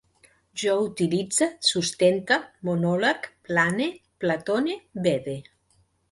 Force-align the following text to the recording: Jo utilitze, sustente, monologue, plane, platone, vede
Jo 0.59 0.71
utilitze, 0.83 1.47
sustente, 1.67 2.37
monologue, 2.69 3.29
plane, 3.49 3.87
platone, 4.25 4.79
vede 5.09 5.37